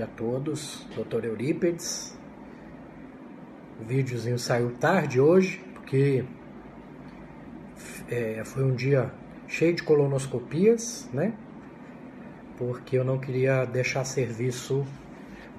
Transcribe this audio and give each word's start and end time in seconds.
Tarde 0.00 0.02
a 0.02 0.06
todos, 0.06 0.86
Dr. 0.96 1.24
Eurípides. 1.26 2.16
O 3.80 3.84
videozinho 3.84 4.38
saiu 4.38 4.72
tarde 4.72 5.20
hoje, 5.20 5.62
porque 5.74 6.24
é, 8.08 8.42
foi 8.44 8.64
um 8.64 8.74
dia 8.74 9.12
cheio 9.46 9.74
de 9.74 9.82
colonoscopias, 9.82 11.08
né? 11.12 11.34
Porque 12.56 12.96
eu 12.96 13.04
não 13.04 13.18
queria 13.18 13.64
deixar 13.64 14.04
serviço 14.04 14.86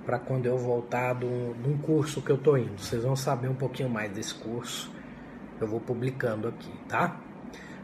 para 0.06 0.18
quando 0.20 0.46
eu 0.46 0.58
voltar 0.58 1.14
de 1.16 1.26
um 1.26 1.78
curso 1.78 2.22
que 2.22 2.32
eu 2.32 2.38
tô 2.38 2.58
indo. 2.58 2.80
Vocês 2.80 3.04
vão 3.04 3.16
saber 3.16 3.48
um 3.48 3.56
pouquinho 3.56 3.90
mais 3.90 4.12
desse 4.12 4.34
curso. 4.36 4.92
Eu 5.60 5.68
vou 5.68 5.80
publicando 5.80 6.48
aqui, 6.48 6.72
tá? 6.88 7.20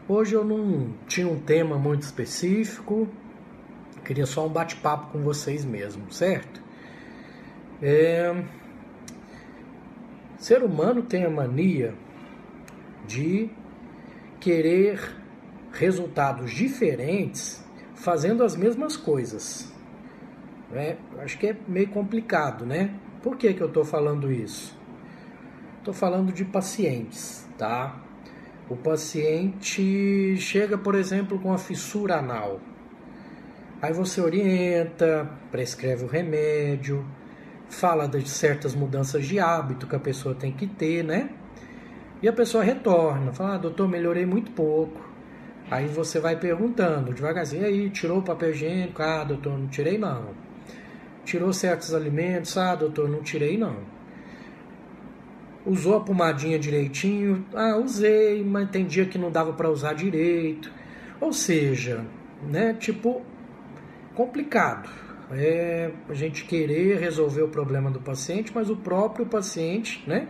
Hoje 0.08 0.34
eu 0.34 0.44
não 0.44 0.94
tinha 1.06 1.28
um 1.28 1.38
tema 1.38 1.76
muito 1.76 2.02
específico, 2.02 3.08
Queria 4.08 4.24
só 4.24 4.46
um 4.46 4.48
bate-papo 4.48 5.12
com 5.12 5.22
vocês 5.22 5.66
mesmo, 5.66 6.10
certo? 6.10 6.62
É... 7.82 8.42
Ser 10.38 10.62
humano 10.62 11.02
tem 11.02 11.26
a 11.26 11.30
mania 11.30 11.92
de 13.06 13.50
querer 14.40 15.14
resultados 15.72 16.52
diferentes 16.52 17.62
fazendo 17.96 18.42
as 18.42 18.56
mesmas 18.56 18.96
coisas. 18.96 19.70
Né? 20.70 20.96
Acho 21.18 21.36
que 21.38 21.48
é 21.48 21.56
meio 21.68 21.88
complicado, 21.88 22.64
né? 22.64 22.94
Por 23.22 23.36
que, 23.36 23.52
que 23.52 23.60
eu 23.60 23.68
estou 23.68 23.84
falando 23.84 24.32
isso? 24.32 24.74
Estou 25.80 25.92
falando 25.92 26.32
de 26.32 26.46
pacientes, 26.46 27.46
tá? 27.58 27.94
O 28.70 28.74
paciente 28.76 30.34
chega, 30.38 30.78
por 30.78 30.94
exemplo, 30.94 31.38
com 31.38 31.52
a 31.52 31.58
fissura 31.58 32.16
anal. 32.16 32.58
Aí 33.80 33.92
você 33.92 34.20
orienta, 34.20 35.30
prescreve 35.52 36.04
o 36.04 36.08
remédio, 36.08 37.06
fala 37.68 38.08
de 38.08 38.28
certas 38.28 38.74
mudanças 38.74 39.24
de 39.24 39.38
hábito 39.38 39.86
que 39.86 39.94
a 39.94 40.00
pessoa 40.00 40.34
tem 40.34 40.50
que 40.50 40.66
ter, 40.66 41.04
né? 41.04 41.30
E 42.20 42.26
a 42.26 42.32
pessoa 42.32 42.64
retorna, 42.64 43.32
fala, 43.32 43.54
ah, 43.54 43.58
doutor, 43.58 43.88
melhorei 43.88 44.26
muito 44.26 44.50
pouco. 44.50 45.00
Aí 45.70 45.86
você 45.86 46.18
vai 46.18 46.34
perguntando 46.34 47.12
devagarzinho, 47.12 47.64
aí, 47.64 47.88
tirou 47.90 48.18
o 48.18 48.22
papel 48.22 48.50
higiênico? 48.50 49.00
Ah, 49.00 49.22
doutor, 49.22 49.56
não 49.56 49.68
tirei 49.68 49.96
não. 49.96 50.30
Tirou 51.24 51.52
certos 51.52 51.94
alimentos? 51.94 52.56
Ah, 52.56 52.74
doutor, 52.74 53.08
não 53.08 53.22
tirei 53.22 53.56
não. 53.56 53.76
Usou 55.64 55.98
a 55.98 56.00
pomadinha 56.00 56.58
direitinho? 56.58 57.46
Ah, 57.54 57.76
usei, 57.76 58.42
mas 58.42 58.70
tem 58.70 58.86
dia 58.86 59.06
que 59.06 59.18
não 59.18 59.30
dava 59.30 59.52
para 59.52 59.70
usar 59.70 59.92
direito. 59.92 60.72
Ou 61.20 61.32
seja, 61.32 62.04
né, 62.50 62.74
tipo, 62.74 63.22
complicado. 64.18 64.90
É 65.30 65.92
a 66.08 66.14
gente 66.14 66.44
querer 66.44 66.98
resolver 66.98 67.42
o 67.42 67.48
problema 67.48 67.88
do 67.88 68.00
paciente, 68.00 68.50
mas 68.52 68.68
o 68.68 68.76
próprio 68.76 69.26
paciente 69.26 70.02
né, 70.08 70.26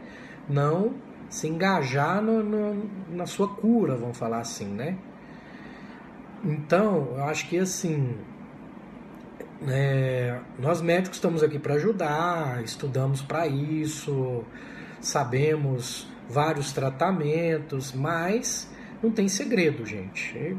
não 0.46 0.94
se 1.30 1.48
engajar 1.48 2.20
no, 2.20 2.42
no, 2.42 2.90
na 3.10 3.24
sua 3.24 3.48
cura, 3.48 3.96
vamos 3.96 4.18
falar 4.18 4.40
assim, 4.40 4.66
né? 4.66 4.98
Então, 6.44 7.14
eu 7.16 7.24
acho 7.24 7.48
que 7.48 7.58
assim, 7.58 8.16
é, 9.66 10.38
nós 10.58 10.82
médicos 10.82 11.16
estamos 11.16 11.42
aqui 11.42 11.58
para 11.58 11.74
ajudar, 11.74 12.62
estudamos 12.62 13.22
para 13.22 13.46
isso, 13.46 14.44
sabemos 15.00 16.10
vários 16.28 16.72
tratamentos, 16.72 17.92
mas 17.92 18.70
não 19.02 19.10
tem 19.10 19.28
segredo, 19.28 19.86
gente 19.86 20.56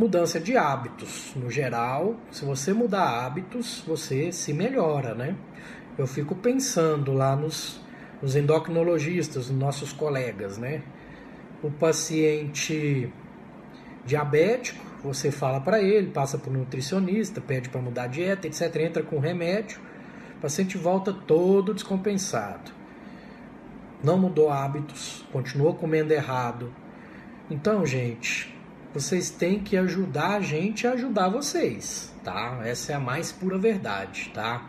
mudança 0.00 0.40
de 0.40 0.56
hábitos. 0.56 1.32
No 1.36 1.50
geral, 1.50 2.16
se 2.30 2.42
você 2.42 2.72
mudar 2.72 3.26
hábitos, 3.26 3.84
você 3.86 4.32
se 4.32 4.50
melhora, 4.54 5.14
né? 5.14 5.36
Eu 5.98 6.06
fico 6.06 6.34
pensando 6.34 7.12
lá 7.12 7.36
nos, 7.36 7.78
nos 8.22 8.34
endocrinologistas, 8.34 9.50
nos 9.50 9.60
nossos 9.60 9.92
colegas, 9.92 10.56
né? 10.56 10.82
O 11.62 11.70
paciente 11.70 13.12
diabético, 14.06 14.82
você 15.04 15.30
fala 15.30 15.60
para 15.60 15.82
ele, 15.82 16.06
passa 16.06 16.38
por 16.38 16.50
um 16.50 16.60
nutricionista, 16.60 17.38
pede 17.38 17.68
para 17.68 17.82
mudar 17.82 18.04
a 18.04 18.06
dieta, 18.06 18.46
etc. 18.46 18.74
Entra 18.76 19.02
com 19.02 19.18
remédio, 19.18 19.78
o 20.38 20.40
paciente 20.40 20.78
volta 20.78 21.12
todo 21.12 21.74
descompensado. 21.74 22.72
Não 24.02 24.16
mudou 24.16 24.48
hábitos, 24.48 25.26
continuou 25.30 25.74
comendo 25.74 26.14
errado. 26.14 26.72
Então, 27.50 27.84
gente, 27.84 28.58
vocês 28.92 29.30
têm 29.30 29.60
que 29.60 29.76
ajudar 29.76 30.36
a 30.36 30.40
gente 30.40 30.86
a 30.86 30.92
ajudar 30.92 31.28
vocês, 31.28 32.12
tá? 32.24 32.60
Essa 32.64 32.92
é 32.92 32.94
a 32.96 33.00
mais 33.00 33.30
pura 33.30 33.56
verdade, 33.56 34.30
tá? 34.34 34.68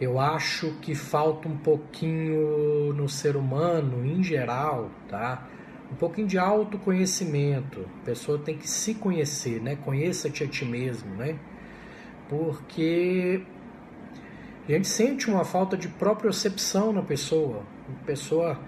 Eu 0.00 0.18
acho 0.18 0.72
que 0.80 0.94
falta 0.94 1.48
um 1.48 1.56
pouquinho 1.56 2.92
no 2.94 3.08
ser 3.08 3.36
humano 3.36 4.04
em 4.04 4.22
geral, 4.22 4.90
tá? 5.08 5.46
Um 5.90 5.94
pouquinho 5.96 6.26
de 6.26 6.38
autoconhecimento. 6.38 7.86
A 8.02 8.04
pessoa 8.04 8.38
tem 8.38 8.56
que 8.56 8.68
se 8.68 8.94
conhecer, 8.94 9.60
né? 9.60 9.76
Conheça-te 9.76 10.44
a 10.44 10.46
ti 10.46 10.64
mesmo, 10.64 11.14
né? 11.14 11.38
Porque 12.28 13.42
a 14.68 14.72
gente 14.72 14.88
sente 14.88 15.30
uma 15.30 15.44
falta 15.44 15.76
de 15.76 15.88
propriocepção 15.88 16.92
na 16.92 17.02
pessoa. 17.02 17.62
A 17.88 18.04
pessoa 18.04 18.58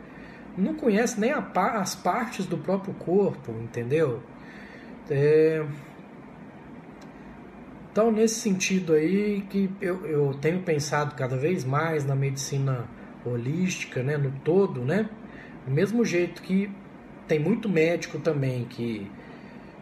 não 0.57 0.75
conhece 0.75 1.21
nem 1.21 1.33
as 1.33 1.95
partes 1.95 2.47
do 2.47 2.57
próprio 2.57 2.95
corpo, 2.95 3.53
entendeu? 3.53 4.23
É... 5.11 5.65
Então, 7.91 8.13
nesse 8.13 8.37
sentido 8.37 8.93
aí, 8.93 9.43
que 9.49 9.69
eu, 9.81 10.07
eu 10.07 10.35
tenho 10.35 10.63
pensado 10.63 11.15
cada 11.15 11.37
vez 11.37 11.65
mais 11.65 12.05
na 12.05 12.15
medicina 12.15 12.89
holística, 13.25 14.03
né, 14.03 14.17
no 14.17 14.31
todo, 14.45 14.85
né? 14.85 15.09
Do 15.67 15.73
mesmo 15.73 16.05
jeito 16.05 16.41
que 16.43 16.71
tem 17.27 17.39
muito 17.39 17.69
médico 17.69 18.19
também 18.19 18.65
que 18.65 19.11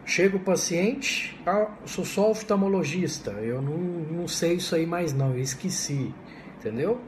chega 0.05 0.37
o 0.37 0.39
paciente, 0.39 1.39
ah, 1.45 1.69
sou 1.85 2.05
só 2.05 2.31
oftalmologista, 2.31 3.31
eu 3.31 3.61
não, 3.61 3.77
não 3.77 4.27
sei 4.27 4.53
isso 4.53 4.73
aí 4.73 4.85
mais 4.85 5.13
não, 5.13 5.31
eu 5.31 5.39
esqueci, 5.39 6.13
entendeu? 6.57 6.99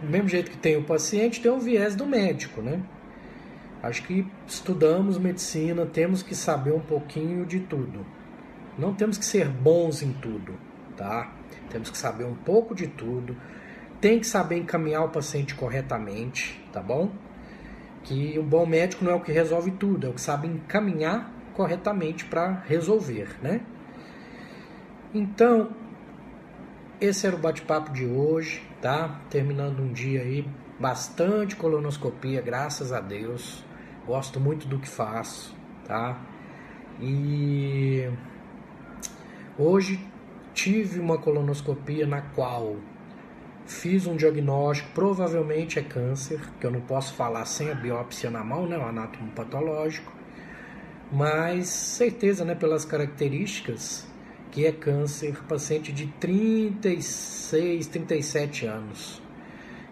Do 0.00 0.08
mesmo 0.08 0.28
jeito 0.28 0.50
que 0.50 0.56
tem 0.56 0.76
o 0.76 0.82
paciente, 0.82 1.40
tem 1.40 1.50
o 1.50 1.60
viés 1.60 1.94
do 1.94 2.06
médico, 2.06 2.62
né? 2.62 2.80
Acho 3.82 4.02
que 4.02 4.26
estudamos 4.46 5.18
medicina, 5.18 5.86
temos 5.86 6.22
que 6.22 6.34
saber 6.34 6.72
um 6.72 6.80
pouquinho 6.80 7.46
de 7.46 7.60
tudo. 7.60 8.04
Não 8.76 8.92
temos 8.92 9.16
que 9.16 9.24
ser 9.24 9.48
bons 9.48 10.02
em 10.02 10.12
tudo, 10.12 10.54
tá? 10.96 11.32
Temos 11.70 11.88
que 11.88 11.96
saber 11.96 12.24
um 12.24 12.34
pouco 12.34 12.74
de 12.74 12.88
tudo. 12.88 13.36
Tem 14.00 14.18
que 14.18 14.26
saber 14.26 14.58
encaminhar 14.58 15.04
o 15.04 15.08
paciente 15.08 15.54
corretamente, 15.54 16.60
tá 16.72 16.80
bom? 16.80 17.10
Que 18.02 18.38
um 18.38 18.44
bom 18.44 18.66
médico 18.66 19.04
não 19.04 19.12
é 19.12 19.14
o 19.14 19.20
que 19.20 19.30
resolve 19.30 19.70
tudo, 19.72 20.06
é 20.06 20.10
o 20.10 20.14
que 20.14 20.20
sabe 20.20 20.48
encaminhar 20.48 21.32
corretamente 21.54 22.24
para 22.24 22.62
resolver, 22.66 23.36
né? 23.42 23.60
Então, 25.14 25.70
esse 27.00 27.26
era 27.26 27.34
o 27.34 27.38
bate-papo 27.38 27.92
de 27.92 28.06
hoje, 28.06 28.62
tá? 28.82 29.20
Terminando 29.30 29.80
um 29.80 29.92
dia 29.92 30.22
aí, 30.22 30.48
bastante 30.78 31.54
colonoscopia, 31.54 32.40
graças 32.40 32.92
a 32.92 33.00
Deus 33.00 33.67
gosto 34.08 34.40
muito 34.40 34.66
do 34.66 34.78
que 34.78 34.88
faço, 34.88 35.54
tá? 35.86 36.18
E 36.98 38.10
hoje 39.58 40.00
tive 40.54 40.98
uma 40.98 41.18
colonoscopia 41.18 42.06
na 42.06 42.22
qual 42.22 42.76
fiz 43.66 44.06
um 44.06 44.16
diagnóstico, 44.16 44.88
provavelmente 44.94 45.78
é 45.78 45.82
câncer, 45.82 46.40
que 46.58 46.66
eu 46.66 46.70
não 46.70 46.80
posso 46.80 47.12
falar 47.12 47.44
sem 47.44 47.70
a 47.70 47.74
biópsia 47.74 48.30
na 48.30 48.42
mão, 48.42 48.66
né, 48.66 48.78
o 48.78 48.82
anátomo 48.82 49.30
patológico, 49.32 50.10
mas 51.12 51.68
certeza, 51.68 52.46
né, 52.46 52.54
pelas 52.54 52.86
características, 52.86 54.06
que 54.50 54.64
é 54.64 54.72
câncer, 54.72 55.44
paciente 55.46 55.92
de 55.92 56.06
36, 56.06 57.86
37 57.88 58.64
anos. 58.64 59.22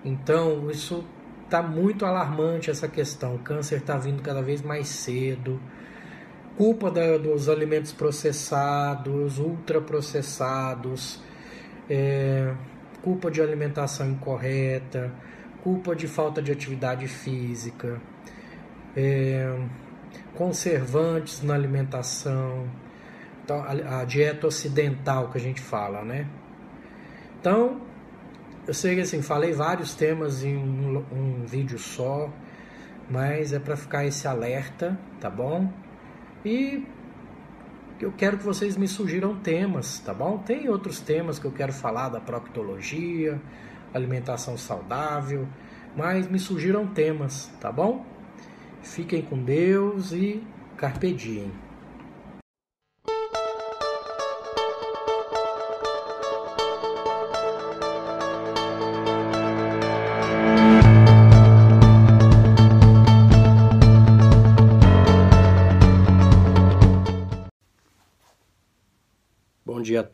Então, 0.02 0.70
isso 0.70 1.04
está 1.46 1.62
muito 1.62 2.04
alarmante 2.04 2.70
essa 2.70 2.86
questão. 2.86 3.36
O 3.36 3.38
câncer 3.38 3.78
está 3.78 3.96
vindo 3.96 4.22
cada 4.22 4.42
vez 4.42 4.60
mais 4.60 4.88
cedo. 4.88 5.60
Culpa 6.56 6.90
da, 6.90 7.16
dos 7.16 7.48
alimentos 7.48 7.92
processados, 7.92 9.38
ultraprocessados, 9.38 11.22
é, 11.88 12.52
culpa 13.02 13.30
de 13.30 13.40
alimentação 13.40 14.10
incorreta, 14.10 15.12
culpa 15.62 15.94
de 15.94 16.08
falta 16.08 16.42
de 16.42 16.50
atividade 16.50 17.06
física, 17.06 18.00
é, 18.96 19.58
conservantes 20.34 21.42
na 21.42 21.54
alimentação, 21.54 22.68
então, 23.44 23.62
a, 23.62 24.00
a 24.00 24.04
dieta 24.04 24.48
ocidental 24.48 25.30
que 25.30 25.38
a 25.38 25.40
gente 25.40 25.60
fala, 25.60 26.02
né? 26.02 26.26
Então, 27.38 27.80
eu 28.66 28.74
sei 28.74 28.96
que 28.96 29.00
assim, 29.02 29.22
falei 29.22 29.52
vários 29.52 29.94
temas 29.94 30.42
em 30.42 30.56
um, 30.56 31.04
um 31.12 31.46
vídeo 31.46 31.78
só, 31.78 32.30
mas 33.08 33.52
é 33.52 33.58
para 33.58 33.76
ficar 33.76 34.04
esse 34.04 34.26
alerta, 34.26 34.98
tá 35.20 35.30
bom? 35.30 35.72
E 36.44 36.84
eu 38.00 38.12
quero 38.12 38.38
que 38.38 38.44
vocês 38.44 38.76
me 38.76 38.88
sugiram 38.88 39.36
temas, 39.36 40.00
tá 40.00 40.12
bom? 40.12 40.38
Tem 40.38 40.68
outros 40.68 41.00
temas 41.00 41.38
que 41.38 41.44
eu 41.44 41.52
quero 41.52 41.72
falar 41.72 42.08
da 42.08 42.20
proctologia, 42.20 43.40
alimentação 43.94 44.58
saudável, 44.58 45.46
mas 45.96 46.28
me 46.28 46.38
surgiram 46.38 46.86
temas, 46.86 47.50
tá 47.60 47.70
bom? 47.70 48.04
Fiquem 48.82 49.22
com 49.22 49.38
Deus 49.38 50.12
e 50.12 50.42
carpe 50.76 51.12
diem. 51.12 51.65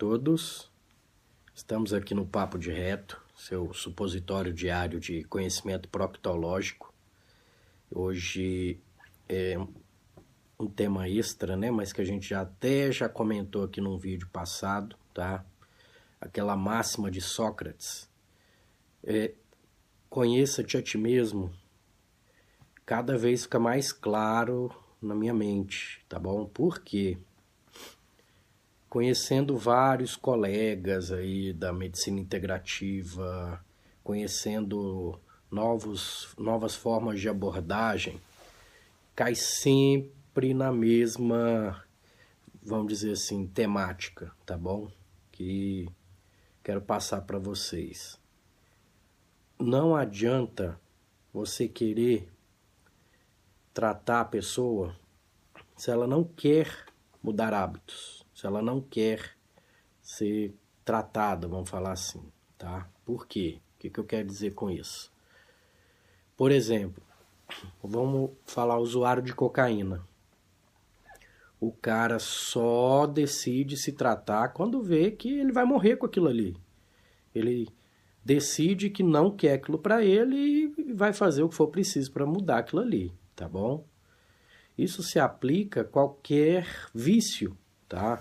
Todos. 0.02 0.69
Estamos 1.54 1.94
aqui 1.94 2.12
no 2.12 2.26
Papo 2.26 2.58
de 2.58 2.72
Reto, 2.72 3.22
seu 3.37 3.72
supositório 3.72 4.52
diário 4.52 4.99
de 4.99 5.22
conhecimento 5.22 5.88
proctológico. 5.88 6.93
Hoje 7.88 8.81
é 9.28 9.56
um 10.58 10.66
tema 10.66 11.08
extra, 11.08 11.56
né, 11.56 11.70
mas 11.70 11.93
que 11.93 12.00
a 12.00 12.04
gente 12.04 12.28
já 12.28 12.40
até 12.40 12.90
já 12.90 13.08
comentou 13.08 13.62
aqui 13.62 13.81
num 13.81 13.96
vídeo 13.96 14.28
passado, 14.32 14.96
tá? 15.14 15.44
Aquela 16.20 16.56
máxima 16.56 17.08
de 17.08 17.20
Sócrates. 17.20 18.10
É, 19.04 19.34
Conheça-te 20.10 20.76
a 20.76 20.82
ti 20.82 20.99
mesmo. 20.99 21.54
Cada 22.84 23.16
vez 23.16 23.44
fica 23.44 23.60
mais 23.60 23.93
claro 23.93 24.69
na 25.00 25.14
minha 25.14 25.32
mente, 25.32 26.04
tá 26.08 26.19
bom? 26.19 26.44
Por 26.44 26.81
quê? 26.81 27.19
Conhecendo 28.93 29.56
vários 29.56 30.17
colegas 30.17 31.11
aí 31.11 31.50
da 31.55 31.73
medicina 31.73 32.21
integrativa, 32.21 33.65
conhecendo 34.05 35.19
novos, 35.50 36.35
novas 36.37 36.75
formas 36.75 37.19
de 37.19 37.27
abordagem, 37.27 38.21
cai 39.17 39.35
sempre 39.35 40.53
na 40.53 40.71
mesma, 40.71 41.83
vamos 42.62 42.89
dizer 42.89 43.12
assim, 43.12 43.47
temática, 43.47 44.31
tá 44.44 44.59
bom? 44.59 44.93
Que 45.31 45.88
quero 46.62 46.83
passar 46.83 47.23
para 47.23 47.38
vocês. 47.38 48.21
Não 49.59 49.97
adianta 49.97 50.79
você 51.33 51.67
querer 51.67 52.31
tratar 53.73 54.21
a 54.21 54.27
pessoa 54.27 54.95
se 55.79 55.91
ela 55.91 56.06
não 56.06 56.23
quer 56.23 56.85
mudar 57.23 57.55
hábitos 57.55 58.22
se 58.43 58.47
ela 58.49 58.61
não 58.61 58.81
quer 58.81 59.37
ser 60.03 60.53
tratada, 60.85 61.47
vamos 61.47 61.71
falar 61.71 61.93
assim, 61.93 62.21
tá? 62.59 62.91
Por 63.05 63.25
quê? 63.25 63.61
O 63.77 63.79
que, 63.79 63.89
que 63.89 64.00
eu 64.00 64.05
quero 64.05 64.27
dizer 64.27 64.53
com 64.53 64.69
isso? 64.69 65.12
Por 66.37 66.50
exemplo, 66.50 67.00
vamos 67.81 68.33
falar 68.44 68.81
usuário 68.81 69.23
de 69.23 69.33
cocaína. 69.33 70.05
O 71.61 71.71
cara 71.71 72.19
só 72.19 73.06
decide 73.06 73.77
se 73.77 73.93
tratar 73.93 74.49
quando 74.49 74.83
vê 74.83 75.12
que 75.12 75.38
ele 75.38 75.53
vai 75.53 75.65
morrer 75.65 75.95
com 75.95 76.06
aquilo 76.06 76.27
ali. 76.27 76.56
Ele 77.33 77.69
decide 78.25 78.91
que 78.91 79.05
não 79.05 79.31
quer 79.31 79.53
aquilo 79.53 79.79
para 79.79 80.05
ele 80.05 80.75
e 80.77 80.93
vai 80.93 81.12
fazer 81.12 81.45
o 81.45 81.49
que 81.49 81.55
for 81.55 81.69
preciso 81.69 82.11
para 82.11 82.27
mudar 82.27 82.59
aquilo 82.59 82.83
ali, 82.83 83.15
tá 83.37 83.49
bom? 83.49 83.87
Isso 84.77 85.00
se 85.00 85.21
aplica 85.21 85.83
a 85.83 85.85
qualquer 85.85 86.67
vício, 86.93 87.56
tá? 87.88 88.21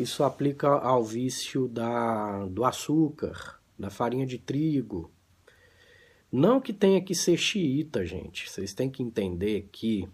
Isso 0.00 0.24
aplica 0.24 0.68
ao 0.68 1.04
vício 1.04 1.68
da, 1.68 2.46
do 2.46 2.64
açúcar, 2.64 3.60
da 3.78 3.90
farinha 3.90 4.26
de 4.26 4.38
trigo. 4.38 5.10
Não 6.32 6.60
que 6.60 6.72
tenha 6.72 7.02
que 7.02 7.14
ser 7.14 7.36
xiita, 7.36 8.06
gente. 8.06 8.48
Vocês 8.48 8.72
têm 8.72 8.88
que 8.88 9.02
entender 9.02 9.68
que 9.70 10.08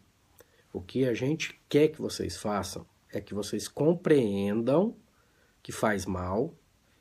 o 0.73 0.81
que 0.81 1.05
a 1.05 1.15
gente 1.15 1.61
quer 1.69 1.89
que 1.89 2.01
vocês 2.03 2.37
façam 2.37 2.85
é 3.13 3.21
que 3.21 3.33
vocês 3.33 3.69
compreendam 3.69 4.97
que 5.63 5.71
faz 5.71 6.05
mal 6.05 6.55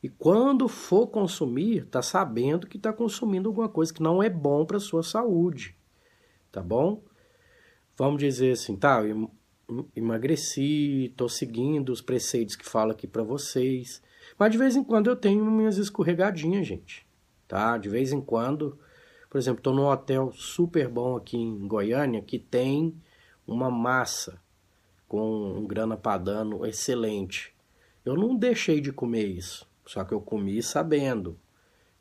e 0.05 0.09
quando 0.09 0.67
for 0.67 1.07
consumir, 1.07 1.87
tá 1.87 1.99
sabendo 1.99 2.67
que 2.67 2.77
está 2.77 2.93
consumindo 2.93 3.49
alguma 3.49 3.67
coisa 3.67 3.91
que 3.91 4.03
não 4.03 4.21
é 4.21 4.29
bom 4.29 4.63
para 4.63 4.79
sua 4.79 5.01
saúde, 5.01 5.75
tá 6.51 6.61
bom? 6.61 7.01
Vamos 7.97 8.19
dizer 8.19 8.51
assim, 8.51 8.75
tá? 8.75 9.01
Emagreci, 9.95 11.05
estou 11.05 11.29
seguindo 11.29 11.89
os 11.89 12.01
preceitos 12.01 12.55
que 12.55 12.65
falo 12.65 12.91
aqui 12.91 13.07
para 13.07 13.23
vocês. 13.23 14.01
Mas 14.37 14.51
de 14.51 14.57
vez 14.57 14.75
em 14.75 14.83
quando 14.83 15.09
eu 15.09 15.15
tenho 15.15 15.45
minhas 15.45 15.77
escorregadinhas, 15.77 16.67
gente. 16.67 17.05
Tá? 17.47 17.77
De 17.77 17.89
vez 17.89 18.11
em 18.11 18.21
quando, 18.21 18.77
por 19.29 19.37
exemplo, 19.37 19.59
estou 19.59 19.73
num 19.73 19.85
hotel 19.85 20.31
super 20.33 20.87
bom 20.87 21.15
aqui 21.15 21.37
em 21.37 21.67
Goiânia 21.67 22.21
que 22.21 22.39
tem 22.39 22.95
uma 23.47 23.69
massa 23.69 24.41
com 25.07 25.59
um 25.59 25.65
grana 25.65 25.95
padano 25.95 26.65
excelente. 26.65 27.53
Eu 28.03 28.15
não 28.15 28.35
deixei 28.35 28.81
de 28.81 28.91
comer 28.91 29.25
isso, 29.25 29.67
só 29.85 30.03
que 30.03 30.13
eu 30.13 30.21
comi 30.21 30.61
sabendo 30.61 31.39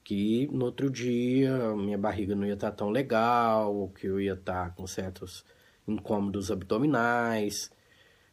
que 0.02 0.48
no 0.52 0.66
outro 0.66 0.90
dia 0.90 1.74
minha 1.74 1.96
barriga 1.96 2.34
não 2.34 2.46
ia 2.46 2.54
estar 2.54 2.70
tão 2.72 2.90
legal, 2.90 3.90
que 3.98 4.06
eu 4.06 4.20
ia 4.20 4.34
estar 4.34 4.74
com 4.74 4.86
certos 4.86 5.44
incômodos 5.86 6.50
abdominais. 6.50 7.70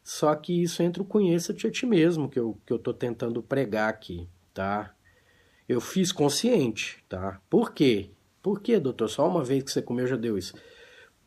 Só 0.02 0.34
que 0.34 0.62
isso 0.62 0.82
entra 0.82 1.02
o 1.02 1.06
conheça-te 1.06 1.66
a 1.66 1.70
ti 1.70 1.86
mesmo, 1.86 2.28
que 2.28 2.38
eu, 2.38 2.58
que 2.66 2.72
eu 2.72 2.78
tô 2.78 2.92
tentando 2.92 3.42
pregar 3.42 3.88
aqui, 3.88 4.28
tá? 4.52 4.94
Eu 5.68 5.80
fiz 5.80 6.10
consciente, 6.10 7.04
tá? 7.08 7.40
Por 7.48 7.72
quê? 7.72 8.10
Por 8.42 8.60
quê, 8.60 8.80
doutor? 8.80 9.08
Só 9.08 9.28
uma 9.28 9.44
vez 9.44 9.62
que 9.62 9.70
você 9.70 9.80
comeu 9.80 10.06
já 10.06 10.16
deu 10.16 10.36
isso. 10.36 10.54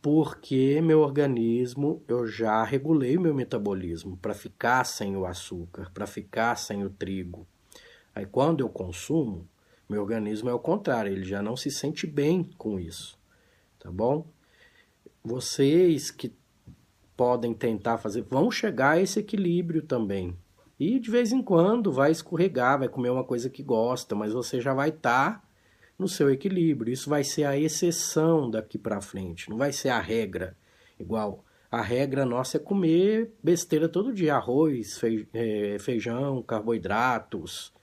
Porque 0.01 0.82
meu 0.82 1.00
organismo, 1.00 2.03
eu 2.08 2.27
já 2.27 2.63
regulei 2.63 3.17
meu 3.17 3.34
metabolismo 3.34 4.17
para 4.17 4.34
ficar 4.34 4.84
sem 4.84 5.15
o 5.15 5.25
açúcar, 5.25 5.89
para 5.94 6.05
ficar 6.05 6.55
sem 6.58 6.84
o 6.84 6.89
trigo. 6.89 7.48
Aí 8.13 8.25
quando 8.25 8.60
eu 8.62 8.70
consumo, 8.70 9.48
meu 9.89 10.01
organismo 10.01 10.50
é 10.50 10.53
o 10.53 10.60
contrário, 10.60 11.12
ele 11.12 11.24
já 11.24 11.41
não 11.41 11.55
se 11.55 11.72
sente 11.72 12.05
bem 12.05 12.44
com 12.58 12.79
isso, 12.79 13.17
tá 13.79 13.89
bom? 13.89 14.27
Vocês 15.25 16.12
que 16.12 16.34
podem 17.17 17.53
tentar 17.53 17.98
fazer, 17.98 18.22
vão 18.24 18.51
chegar 18.51 18.91
a 18.91 19.01
esse 19.01 19.20
equilíbrio 19.20 19.82
também. 19.82 20.38
E 20.79 21.00
de 21.00 21.10
vez 21.10 21.32
em 21.32 21.41
quando 21.41 21.91
vai 21.91 22.12
escorregar, 22.12 22.79
vai 22.79 22.89
comer 22.89 23.10
uma 23.10 23.24
coisa 23.24 23.50
que 23.50 23.63
gosta, 23.63 24.13
mas 24.13 24.34
você 24.34 24.60
já 24.60 24.74
vai 24.74 24.89
estar 24.89 25.41
tá 25.41 25.44
no 25.98 26.08
seu 26.08 26.29
equilíbrio. 26.29 26.91
Isso 26.91 27.10
vai 27.10 27.24
ser 27.24 27.46
a 27.46 27.58
exceção 27.58 28.51
daqui 28.51 28.77
para 28.77 29.01
frente, 29.01 29.50
não 29.50 29.58
vai 29.58 29.72
ser 29.72 29.89
a 29.89 30.00
regra. 30.00 30.55
Igual 31.00 31.44
a 31.72 31.82
regra 31.82 32.25
nossa 32.25 32.58
é 32.58 32.60
comer 32.60 33.34
besteira 33.41 33.89
todo 33.89 34.13
dia, 34.13 34.36
arroz, 34.36 35.01
é, 35.34 35.77
feijão, 35.79 36.41
carboidratos, 36.41 37.74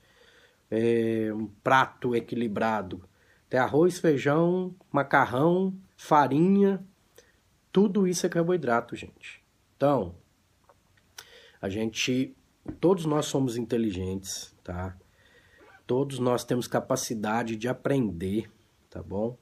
é, 0.71 1.31
um 1.35 1.47
prato 1.47 2.15
equilibrado. 2.15 3.03
Tem 3.49 3.59
arroz, 3.61 3.99
feijão, 3.99 4.75
macarrão, 4.91 5.75
farinha, 5.97 6.83
tudo 7.73 8.07
isso 8.07 8.27
é 8.27 8.29
carboidrato, 8.29 8.95
gente. 8.95 9.43
Então, 9.77 10.15
a 11.61 11.69
gente, 11.69 12.37
todos 12.79 13.07
nós 13.07 13.27
somos 13.27 13.57
inteligentes, 13.57 14.55
tá? 14.63 14.97
Todos 15.87 16.19
nós 16.19 16.45
temos 16.45 16.67
capacidade 16.67 17.57
de 17.57 17.69
aprender, 17.69 18.51
tá 18.91 19.03
bom? 19.03 19.39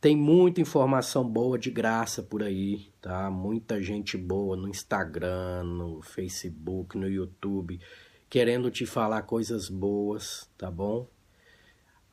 Tem 0.00 0.16
muita 0.16 0.60
informação 0.60 1.28
boa 1.28 1.58
de 1.58 1.70
graça 1.70 2.22
por 2.22 2.42
aí, 2.42 2.92
tá? 3.00 3.30
Muita 3.30 3.82
gente 3.82 4.16
boa 4.16 4.56
no 4.56 4.68
Instagram, 4.68 5.64
no 5.64 6.02
Facebook, 6.02 6.96
no 6.96 7.08
YouTube. 7.08 7.80
querendo 8.30 8.70
te 8.70 8.84
falar 8.84 9.22
coisas 9.22 9.68
boas, 9.70 10.50
tá 10.58 10.70
bom? 10.70 11.08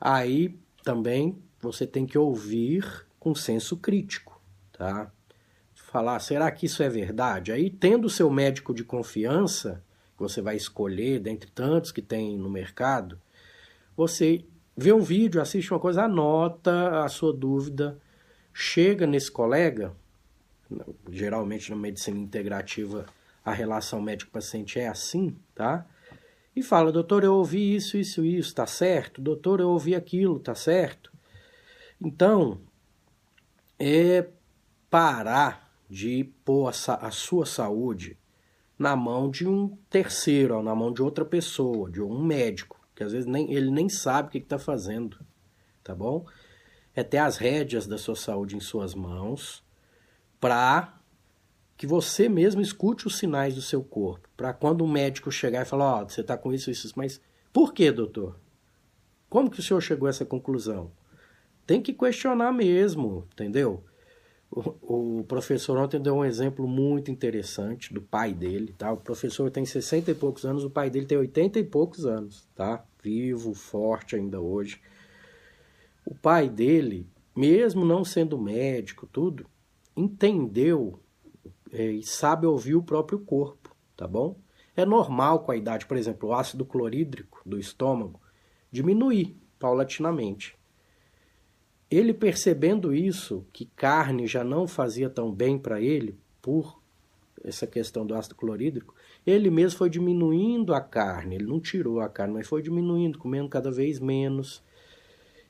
Aí 0.00 0.58
também 0.82 1.42
você 1.60 1.86
tem 1.86 2.06
que 2.06 2.16
ouvir 2.16 3.06
com 3.20 3.34
senso 3.34 3.76
crítico, 3.76 4.40
tá? 4.72 5.12
Falar, 5.86 6.18
será 6.18 6.50
que 6.50 6.66
isso 6.66 6.82
é 6.82 6.88
verdade? 6.88 7.52
Aí, 7.52 7.70
tendo 7.70 8.06
o 8.06 8.10
seu 8.10 8.28
médico 8.28 8.74
de 8.74 8.82
confiança, 8.82 9.84
que 10.16 10.22
você 10.22 10.42
vai 10.42 10.56
escolher 10.56 11.20
dentre 11.20 11.48
tantos 11.48 11.92
que 11.92 12.02
tem 12.02 12.36
no 12.36 12.50
mercado, 12.50 13.20
você 13.96 14.44
vê 14.76 14.92
um 14.92 15.00
vídeo, 15.00 15.40
assiste 15.40 15.72
uma 15.72 15.78
coisa, 15.78 16.02
anota 16.02 17.04
a 17.04 17.08
sua 17.08 17.32
dúvida, 17.32 17.96
chega 18.52 19.06
nesse 19.06 19.30
colega, 19.30 19.94
geralmente 21.08 21.70
na 21.70 21.76
medicina 21.76 22.18
integrativa 22.18 23.06
a 23.44 23.52
relação 23.52 24.00
médico-paciente 24.02 24.80
é 24.80 24.88
assim, 24.88 25.36
tá? 25.54 25.86
E 26.54 26.64
fala, 26.64 26.90
doutor, 26.90 27.22
eu 27.22 27.34
ouvi 27.34 27.76
isso, 27.76 27.96
isso, 27.96 28.24
isso, 28.24 28.52
tá 28.52 28.66
certo? 28.66 29.20
Doutor, 29.20 29.60
eu 29.60 29.68
ouvi 29.68 29.94
aquilo, 29.94 30.40
tá 30.40 30.54
certo? 30.54 31.12
Então, 32.00 32.60
é 33.78 34.26
parar 34.90 35.65
de 35.88 36.24
pôr 36.44 36.68
a, 36.68 36.94
a 37.06 37.10
sua 37.10 37.46
saúde 37.46 38.18
na 38.78 38.94
mão 38.94 39.30
de 39.30 39.48
um 39.48 39.76
terceiro, 39.88 40.56
ou 40.56 40.62
na 40.62 40.74
mão 40.74 40.92
de 40.92 41.02
outra 41.02 41.24
pessoa, 41.24 41.90
de 41.90 42.02
um 42.02 42.22
médico, 42.22 42.78
que 42.94 43.02
às 43.02 43.12
vezes 43.12 43.26
nem, 43.26 43.52
ele 43.52 43.70
nem 43.70 43.88
sabe 43.88 44.28
o 44.28 44.30
que 44.30 44.38
está 44.38 44.58
fazendo, 44.58 45.18
tá 45.82 45.94
bom? 45.94 46.26
É 46.94 47.02
ter 47.02 47.18
as 47.18 47.36
rédeas 47.36 47.86
da 47.86 47.98
sua 47.98 48.16
saúde 48.16 48.56
em 48.56 48.60
suas 48.60 48.94
mãos 48.94 49.64
para 50.40 50.98
que 51.76 51.86
você 51.86 52.28
mesmo 52.28 52.60
escute 52.60 53.06
os 53.06 53.18
sinais 53.18 53.54
do 53.54 53.60
seu 53.60 53.82
corpo. 53.82 54.28
Para 54.36 54.52
quando 54.52 54.82
o 54.82 54.88
médico 54.88 55.30
chegar 55.30 55.62
e 55.62 55.68
falar, 55.68 55.84
ó, 55.84 56.02
oh, 56.02 56.08
você 56.08 56.22
está 56.22 56.36
com 56.36 56.52
isso, 56.52 56.70
isso, 56.70 56.90
mas 56.96 57.20
por 57.52 57.74
que, 57.74 57.90
doutor? 57.90 58.38
Como 59.28 59.50
que 59.50 59.60
o 59.60 59.62
senhor 59.62 59.80
chegou 59.80 60.06
a 60.06 60.10
essa 60.10 60.24
conclusão? 60.24 60.90
Tem 61.66 61.82
que 61.82 61.92
questionar 61.92 62.52
mesmo, 62.52 63.26
entendeu? 63.32 63.84
O, 64.50 65.18
o, 65.20 65.24
professor 65.24 65.76
ontem 65.76 66.00
deu 66.00 66.16
um 66.16 66.24
exemplo 66.24 66.66
muito 66.66 67.10
interessante 67.10 67.92
do 67.92 68.00
pai 68.00 68.32
dele, 68.32 68.74
tá? 68.78 68.92
O 68.92 68.96
professor 68.96 69.50
tem 69.50 69.66
60 69.66 70.10
e 70.10 70.14
poucos 70.14 70.44
anos, 70.46 70.64
o 70.64 70.70
pai 70.70 70.88
dele 70.88 71.06
tem 71.06 71.18
80 71.18 71.58
e 71.58 71.64
poucos 71.64 72.06
anos, 72.06 72.48
tá? 72.54 72.84
Vivo, 73.02 73.54
forte 73.54 74.16
ainda 74.16 74.40
hoje. 74.40 74.80
O 76.06 76.14
pai 76.14 76.48
dele, 76.48 77.06
mesmo 77.34 77.84
não 77.84 78.04
sendo 78.04 78.38
médico, 78.38 79.06
tudo, 79.06 79.46
entendeu 79.96 81.00
é, 81.72 81.90
e 81.90 82.02
sabe 82.02 82.46
ouvir 82.46 82.76
o 82.76 82.82
próprio 82.82 83.18
corpo, 83.18 83.74
tá 83.96 84.06
bom? 84.06 84.38
É 84.76 84.84
normal 84.84 85.40
com 85.40 85.52
a 85.52 85.56
idade, 85.56 85.86
por 85.86 85.96
exemplo, 85.96 86.28
o 86.28 86.34
ácido 86.34 86.64
clorídrico 86.64 87.40
do 87.44 87.58
estômago 87.58 88.20
diminuir 88.70 89.36
paulatinamente. 89.58 90.55
Ele 91.90 92.12
percebendo 92.12 92.94
isso, 92.94 93.46
que 93.52 93.66
carne 93.66 94.26
já 94.26 94.42
não 94.42 94.66
fazia 94.66 95.08
tão 95.08 95.32
bem 95.32 95.58
para 95.58 95.80
ele, 95.80 96.18
por 96.42 96.80
essa 97.44 97.66
questão 97.66 98.04
do 98.04 98.14
ácido 98.14 98.34
clorídrico, 98.34 98.94
ele 99.24 99.50
mesmo 99.50 99.78
foi 99.78 99.88
diminuindo 99.90 100.74
a 100.74 100.80
carne. 100.80 101.36
Ele 101.36 101.46
não 101.46 101.60
tirou 101.60 102.00
a 102.00 102.08
carne, 102.08 102.34
mas 102.34 102.46
foi 102.46 102.62
diminuindo, 102.62 103.18
comendo 103.18 103.48
cada 103.48 103.70
vez 103.70 104.00
menos. 104.00 104.62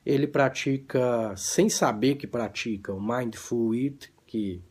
Ele 0.05 0.27
pratica, 0.27 1.35
sem 1.35 1.69
saber 1.69 2.15
que 2.15 2.27
pratica, 2.27 2.93
o 2.93 3.01
mindful 3.01 3.73
eat, 3.73 4.11
que 4.25 4.61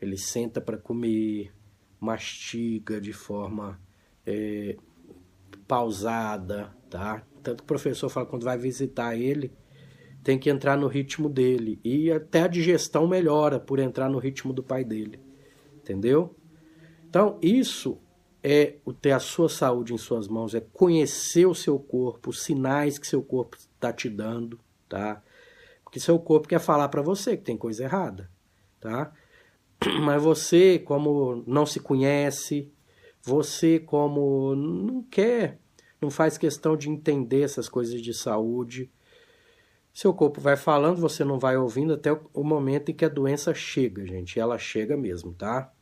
ele 0.00 0.16
senta 0.16 0.60
para 0.60 0.76
comer, 0.76 1.52
mastiga 2.00 3.00
de 3.00 3.12
forma 3.12 3.80
é, 4.24 4.76
pausada, 5.66 6.76
tá? 6.88 7.26
Tanto 7.42 7.58
que 7.58 7.64
o 7.64 7.66
professor 7.66 8.08
fala 8.08 8.26
quando 8.26 8.44
vai 8.44 8.56
visitar 8.56 9.16
ele, 9.16 9.52
tem 10.22 10.38
que 10.38 10.50
entrar 10.50 10.76
no 10.76 10.86
ritmo 10.86 11.28
dele. 11.28 11.80
E 11.84 12.10
até 12.10 12.42
a 12.42 12.48
digestão 12.48 13.06
melhora 13.06 13.58
por 13.58 13.78
entrar 13.78 14.08
no 14.08 14.18
ritmo 14.18 14.52
do 14.52 14.62
pai 14.62 14.84
dele. 14.84 15.20
Entendeu? 15.76 16.34
Então, 17.08 17.38
isso 17.40 17.98
é 18.42 18.76
o 18.84 18.92
ter 18.92 19.12
a 19.12 19.18
sua 19.18 19.48
saúde 19.48 19.94
em 19.94 19.98
suas 19.98 20.28
mãos, 20.28 20.54
é 20.54 20.60
conhecer 20.60 21.46
o 21.46 21.54
seu 21.54 21.78
corpo, 21.78 22.30
os 22.30 22.42
sinais 22.42 22.98
que 22.98 23.06
seu 23.06 23.22
corpo 23.22 23.56
está 23.56 23.92
te 23.92 24.08
dando, 24.08 24.60
tá? 24.88 25.22
Porque 25.82 25.98
seu 25.98 26.18
corpo 26.18 26.46
quer 26.46 26.60
falar 26.60 26.88
para 26.88 27.02
você 27.02 27.36
que 27.36 27.42
tem 27.42 27.56
coisa 27.56 27.84
errada, 27.84 28.30
tá? 28.78 29.12
Mas 30.04 30.22
você, 30.22 30.78
como 30.78 31.42
não 31.46 31.66
se 31.66 31.80
conhece, 31.80 32.70
você, 33.22 33.78
como 33.78 34.54
não 34.54 35.02
quer, 35.02 35.58
não 36.00 36.10
faz 36.10 36.38
questão 36.38 36.76
de 36.76 36.88
entender 36.88 37.42
essas 37.42 37.68
coisas 37.68 38.00
de 38.00 38.14
saúde, 38.14 38.90
seu 39.92 40.14
corpo 40.14 40.40
vai 40.40 40.56
falando, 40.56 41.00
você 41.00 41.24
não 41.24 41.38
vai 41.38 41.56
ouvindo 41.56 41.94
até 41.94 42.12
o 42.12 42.44
momento 42.44 42.90
em 42.90 42.94
que 42.94 43.04
a 43.04 43.08
doença 43.08 43.52
chega, 43.54 44.06
gente. 44.06 44.38
Ela 44.38 44.58
chega 44.58 44.96
mesmo, 44.96 45.32
tá? 45.32 45.72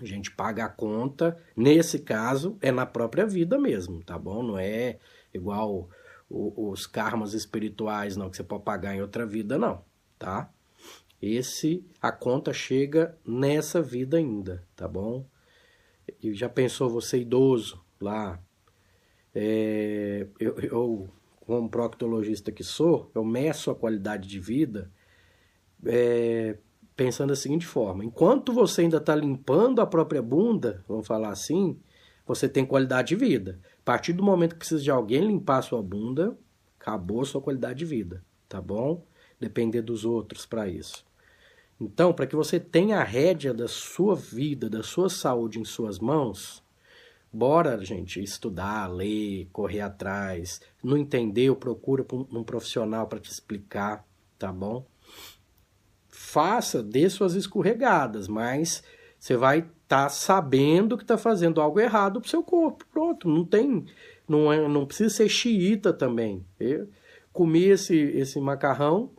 A 0.00 0.04
gente 0.04 0.30
paga 0.30 0.64
a 0.64 0.68
conta, 0.68 1.38
nesse 1.56 1.98
caso, 1.98 2.56
é 2.60 2.70
na 2.72 2.86
própria 2.86 3.26
vida 3.26 3.58
mesmo, 3.58 4.02
tá 4.02 4.18
bom? 4.18 4.42
Não 4.42 4.58
é 4.58 4.98
igual 5.32 5.88
os 6.28 6.86
karmas 6.86 7.34
espirituais, 7.34 8.16
não, 8.16 8.30
que 8.30 8.36
você 8.36 8.42
pode 8.42 8.64
pagar 8.64 8.94
em 8.94 9.02
outra 9.02 9.26
vida, 9.26 9.58
não, 9.58 9.84
tá? 10.18 10.50
Esse, 11.20 11.84
a 12.00 12.10
conta 12.10 12.52
chega 12.52 13.16
nessa 13.24 13.82
vida 13.82 14.16
ainda, 14.16 14.66
tá 14.74 14.88
bom? 14.88 15.24
E 16.22 16.34
já 16.34 16.48
pensou 16.48 16.90
você 16.90 17.18
idoso 17.18 17.80
lá? 18.00 18.40
É, 19.34 20.26
eu, 20.40 20.58
eu, 20.58 21.08
como 21.46 21.68
proctologista 21.68 22.52
que 22.52 22.64
sou, 22.64 23.10
eu 23.14 23.24
meço 23.24 23.70
a 23.70 23.74
qualidade 23.74 24.28
de 24.28 24.38
vida 24.38 24.90
é, 25.84 26.56
pensando 26.96 27.30
da 27.30 27.36
seguinte 27.36 27.66
forma: 27.66 28.04
enquanto 28.04 28.52
você 28.52 28.82
ainda 28.82 28.98
está 28.98 29.14
limpando 29.14 29.80
a 29.80 29.86
própria 29.86 30.22
bunda, 30.22 30.84
vamos 30.88 31.06
falar 31.06 31.30
assim, 31.30 31.78
você 32.26 32.48
tem 32.48 32.64
qualidade 32.64 33.08
de 33.08 33.16
vida. 33.16 33.58
A 33.80 33.84
partir 33.84 34.12
do 34.12 34.22
momento 34.22 34.52
que 34.52 34.58
precisa 34.58 34.82
de 34.82 34.90
alguém 34.90 35.26
limpar 35.26 35.58
a 35.58 35.62
sua 35.62 35.82
bunda, 35.82 36.36
acabou 36.78 37.22
a 37.22 37.24
sua 37.24 37.40
qualidade 37.40 37.80
de 37.80 37.84
vida, 37.84 38.24
tá 38.48 38.60
bom? 38.60 39.04
Depender 39.40 39.82
dos 39.82 40.04
outros 40.04 40.46
para 40.46 40.68
isso. 40.68 41.04
Então, 41.80 42.12
para 42.12 42.28
que 42.28 42.36
você 42.36 42.60
tenha 42.60 43.00
a 43.00 43.04
rédea 43.04 43.52
da 43.52 43.66
sua 43.66 44.14
vida, 44.14 44.70
da 44.70 44.84
sua 44.84 45.08
saúde 45.08 45.58
em 45.58 45.64
suas 45.64 45.98
mãos, 45.98 46.62
bora, 47.32 47.82
gente, 47.84 48.22
estudar, 48.22 48.86
ler, 48.88 49.48
correr 49.52 49.80
atrás. 49.80 50.60
Não 50.82 50.96
entendeu, 50.96 51.56
procura 51.56 52.04
um 52.12 52.44
profissional 52.44 53.06
para 53.06 53.18
te 53.18 53.30
explicar, 53.30 54.04
tá 54.38 54.52
bom? 54.52 54.86
Faça, 56.08 56.82
dê 56.82 57.08
suas 57.08 57.34
escorregadas, 57.34 58.28
mas 58.28 58.82
você 59.18 59.36
vai 59.36 59.58
estar 59.58 59.72
tá 60.04 60.08
sabendo 60.08 60.96
que 60.96 61.04
está 61.04 61.16
fazendo 61.16 61.60
algo 61.60 61.80
errado 61.80 62.20
para 62.20 62.26
o 62.26 62.30
seu 62.30 62.42
corpo. 62.42 62.84
Pronto, 62.92 63.28
não 63.28 63.44
tem, 63.44 63.86
não, 64.28 64.52
é, 64.52 64.68
não 64.68 64.86
precisa 64.86 65.10
ser 65.10 65.28
xiita 65.28 65.92
também. 65.92 66.44
Eu 66.60 66.88
comi 67.32 67.64
esse, 67.64 67.96
esse 67.96 68.38
macarrão, 68.40 69.10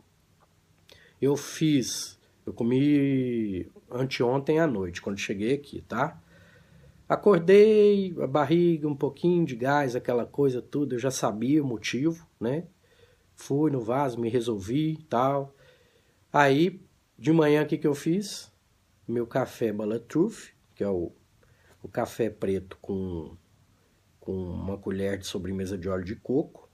eu 1.20 1.36
fiz 1.36 2.14
eu 2.46 2.52
comi 2.52 3.66
anteontem 3.90 4.60
à 4.60 4.66
noite, 4.66 5.00
quando 5.00 5.18
cheguei 5.18 5.54
aqui, 5.54 5.80
tá? 5.80 6.20
Acordei, 7.14 8.12
a 8.20 8.26
barriga, 8.26 8.88
um 8.88 8.96
pouquinho 8.96 9.46
de 9.46 9.54
gás, 9.54 9.94
aquela 9.94 10.26
coisa 10.26 10.60
tudo, 10.60 10.96
eu 10.96 10.98
já 10.98 11.12
sabia 11.12 11.62
o 11.62 11.66
motivo, 11.66 12.26
né? 12.40 12.66
Fui 13.36 13.70
no 13.70 13.80
vaso, 13.80 14.18
me 14.18 14.28
resolvi 14.28 14.96
tal. 15.08 15.54
Aí, 16.32 16.84
de 17.16 17.32
manhã, 17.32 17.62
o 17.62 17.66
que, 17.66 17.78
que 17.78 17.86
eu 17.86 17.94
fiz? 17.94 18.52
Meu 19.06 19.28
café 19.28 19.72
Bulletproof, 19.72 20.50
que 20.74 20.82
é 20.82 20.88
o, 20.88 21.12
o 21.80 21.88
café 21.88 22.28
preto 22.28 22.76
com, 22.82 23.36
com 24.18 24.32
uma 24.32 24.76
colher 24.76 25.16
de 25.16 25.26
sobremesa 25.28 25.78
de 25.78 25.88
óleo 25.88 26.04
de 26.04 26.16
coco. 26.16 26.68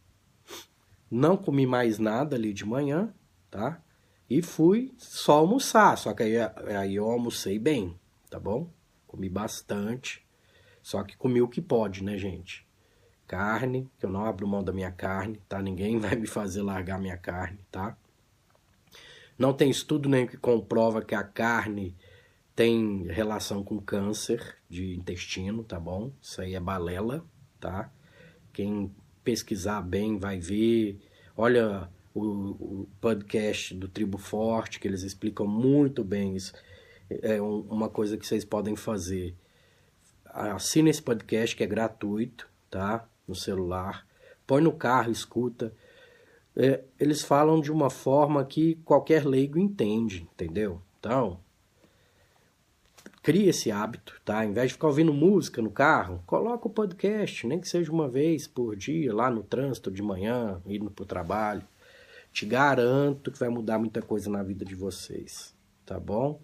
Não 1.10 1.36
comi 1.36 1.66
mais 1.66 1.98
nada 1.98 2.34
ali 2.34 2.54
de 2.54 2.64
manhã, 2.64 3.12
tá? 3.50 3.82
E 4.28 4.40
fui 4.40 4.94
só 4.96 5.40
almoçar, 5.40 5.98
só 5.98 6.14
que 6.14 6.22
aí, 6.22 6.36
aí 6.74 6.94
eu 6.94 7.10
almocei 7.10 7.58
bem, 7.58 7.94
tá 8.30 8.40
bom? 8.40 8.72
Comi 9.06 9.28
bastante, 9.28 10.26
só 10.90 11.04
que 11.04 11.16
comi 11.16 11.40
o 11.40 11.46
que 11.46 11.62
pode, 11.62 12.02
né, 12.02 12.18
gente? 12.18 12.66
Carne, 13.24 13.88
que 13.96 14.04
eu 14.04 14.10
não 14.10 14.24
abro 14.24 14.44
mão 14.48 14.60
da 14.60 14.72
minha 14.72 14.90
carne, 14.90 15.40
tá? 15.48 15.62
Ninguém 15.62 15.98
vai 16.02 16.16
me 16.16 16.26
fazer 16.26 16.62
largar 16.62 16.98
minha 16.98 17.16
carne, 17.16 17.60
tá? 17.70 17.96
Não 19.38 19.52
tem 19.52 19.70
estudo 19.70 20.08
nenhum 20.08 20.26
que 20.26 20.36
comprova 20.36 21.00
que 21.00 21.14
a 21.14 21.22
carne 21.22 21.96
tem 22.56 23.06
relação 23.06 23.62
com 23.62 23.80
câncer 23.80 24.56
de 24.68 24.96
intestino, 24.96 25.62
tá 25.62 25.78
bom? 25.78 26.10
Isso 26.20 26.42
aí 26.42 26.56
é 26.56 26.60
balela, 26.60 27.24
tá? 27.60 27.88
Quem 28.52 28.92
pesquisar 29.22 29.82
bem 29.82 30.18
vai 30.18 30.40
ver. 30.40 30.98
Olha 31.36 31.88
o, 32.12 32.20
o 32.22 32.88
podcast 33.00 33.76
do 33.76 33.86
Tribo 33.86 34.18
Forte, 34.18 34.80
que 34.80 34.88
eles 34.88 35.02
explicam 35.02 35.46
muito 35.46 36.02
bem 36.02 36.34
isso. 36.34 36.52
É 37.08 37.40
um, 37.40 37.60
uma 37.60 37.88
coisa 37.88 38.18
que 38.18 38.26
vocês 38.26 38.44
podem 38.44 38.74
fazer. 38.74 39.36
Assine 40.32 40.90
esse 40.90 41.02
podcast 41.02 41.54
que 41.54 41.64
é 41.64 41.66
gratuito, 41.66 42.48
tá? 42.70 43.06
No 43.26 43.34
celular. 43.34 44.06
Põe 44.46 44.62
no 44.62 44.72
carro, 44.72 45.10
escuta. 45.10 45.72
É, 46.56 46.82
eles 46.98 47.22
falam 47.22 47.60
de 47.60 47.70
uma 47.70 47.90
forma 47.90 48.44
que 48.44 48.76
qualquer 48.84 49.24
leigo 49.24 49.58
entende, 49.58 50.22
entendeu? 50.22 50.82
Então, 50.98 51.40
crie 53.22 53.48
esse 53.48 53.70
hábito, 53.70 54.20
tá? 54.24 54.38
Ao 54.38 54.44
invés 54.44 54.68
de 54.68 54.74
ficar 54.74 54.88
ouvindo 54.88 55.12
música 55.12 55.62
no 55.62 55.70
carro, 55.70 56.22
coloca 56.26 56.66
o 56.66 56.70
podcast, 56.70 57.46
nem 57.46 57.60
que 57.60 57.68
seja 57.68 57.92
uma 57.92 58.08
vez 58.08 58.46
por 58.46 58.76
dia, 58.76 59.14
lá 59.14 59.30
no 59.30 59.42
trânsito 59.42 59.90
de 59.90 60.02
manhã, 60.02 60.60
indo 60.66 60.90
para 60.90 61.02
o 61.02 61.06
trabalho. 61.06 61.62
Te 62.32 62.46
garanto 62.46 63.30
que 63.30 63.38
vai 63.38 63.48
mudar 63.48 63.78
muita 63.78 64.00
coisa 64.00 64.30
na 64.30 64.42
vida 64.42 64.64
de 64.64 64.74
vocês, 64.74 65.54
tá 65.84 65.98
bom? 65.98 66.40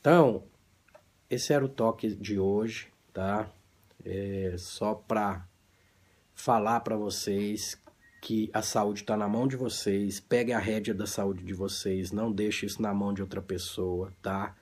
Então, 0.00 0.44
esse 1.28 1.52
era 1.52 1.64
o 1.64 1.68
toque 1.68 2.14
de 2.14 2.38
hoje, 2.38 2.88
tá? 3.12 3.48
É 4.04 4.54
só 4.58 4.94
para 4.94 5.46
falar 6.34 6.80
para 6.80 6.96
vocês 6.96 7.78
que 8.20 8.50
a 8.52 8.62
saúde 8.62 9.00
está 9.00 9.16
na 9.16 9.28
mão 9.28 9.46
de 9.46 9.56
vocês. 9.56 10.20
Pegue 10.20 10.52
a 10.52 10.58
rédea 10.58 10.94
da 10.94 11.06
saúde 11.06 11.44
de 11.44 11.52
vocês, 11.52 12.12
não 12.12 12.30
deixe 12.30 12.66
isso 12.66 12.80
na 12.80 12.94
mão 12.94 13.12
de 13.12 13.22
outra 13.22 13.42
pessoa, 13.42 14.12
tá? 14.22 14.54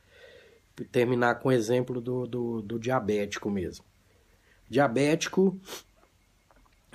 Terminar 0.91 1.37
com 1.37 1.49
o 1.49 1.53
exemplo 1.53 2.01
do, 2.01 2.27
do, 2.27 2.63
do 2.63 2.79
diabético 2.79 3.51
mesmo. 3.51 3.85
Diabético 4.69 5.59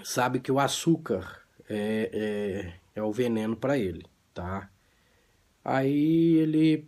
sabe 0.04 0.40
que 0.40 0.52
o 0.52 0.60
açúcar 0.60 1.44
é, 1.70 2.74
é, 2.96 3.00
é 3.00 3.04
o 3.04 3.12
veneno 3.12 3.56
para 3.56 3.78
ele, 3.78 4.06
tá? 4.34 4.70
Aí 5.64 6.38
ele 6.38 6.88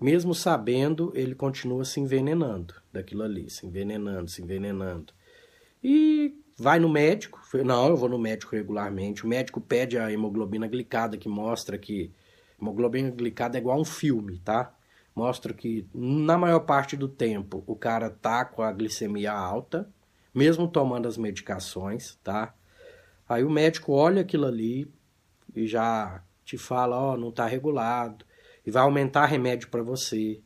mesmo 0.00 0.34
sabendo, 0.34 1.12
ele 1.14 1.34
continua 1.34 1.84
se 1.84 2.00
envenenando 2.00 2.74
daquilo 2.92 3.22
ali, 3.22 3.48
se 3.48 3.66
envenenando, 3.66 4.30
se 4.30 4.42
envenenando. 4.42 5.12
E 5.82 6.34
vai 6.56 6.78
no 6.78 6.88
médico, 6.88 7.40
não, 7.64 7.88
eu 7.88 7.96
vou 7.96 8.08
no 8.08 8.18
médico 8.18 8.54
regularmente. 8.54 9.24
O 9.24 9.28
médico 9.28 9.60
pede 9.60 9.98
a 9.98 10.10
hemoglobina 10.10 10.66
glicada, 10.66 11.16
que 11.16 11.28
mostra 11.28 11.78
que 11.78 12.10
hemoglobina 12.60 13.10
glicada 13.10 13.58
é 13.58 13.60
igual 13.60 13.78
a 13.78 13.80
um 13.80 13.84
filme, 13.84 14.40
tá? 14.44 14.74
Mostra 15.14 15.52
que 15.52 15.86
na 15.94 16.36
maior 16.36 16.60
parte 16.60 16.96
do 16.96 17.06
tempo 17.06 17.62
o 17.66 17.76
cara 17.76 18.10
tá 18.10 18.44
com 18.44 18.62
a 18.62 18.72
glicemia 18.72 19.32
alta, 19.32 19.88
mesmo 20.34 20.66
tomando 20.66 21.06
as 21.06 21.16
medicações, 21.16 22.18
tá? 22.24 22.52
Aí 23.28 23.44
o 23.44 23.50
médico 23.50 23.92
olha 23.92 24.22
aquilo 24.22 24.46
ali 24.46 24.90
e 25.54 25.66
já 25.66 26.22
te 26.44 26.58
fala, 26.58 26.96
ó, 26.96 27.14
oh, 27.14 27.16
não 27.16 27.30
tá 27.30 27.46
regulado 27.46 28.24
e 28.66 28.70
vai 28.70 28.82
aumentar 28.82 29.26
remédio 29.26 29.68
para 29.68 29.82
você. 29.82 30.40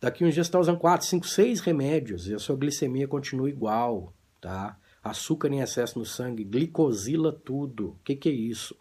Daqui 0.00 0.24
uns 0.24 0.34
dias 0.34 0.46
você 0.46 0.50
está 0.50 0.60
usando 0.60 0.78
4, 0.78 1.06
5, 1.06 1.26
6 1.26 1.60
remédios 1.60 2.28
e 2.28 2.34
a 2.34 2.38
sua 2.38 2.56
glicemia 2.56 3.08
continua 3.08 3.48
igual, 3.48 4.12
tá? 4.40 4.76
Açúcar 5.02 5.48
em 5.48 5.60
excesso 5.60 5.98
no 5.98 6.04
sangue, 6.04 6.44
glicosila 6.44 7.32
tudo. 7.32 7.88
O 7.88 7.98
que, 8.04 8.16
que 8.16 8.28
é 8.28 8.32
isso? 8.32 8.76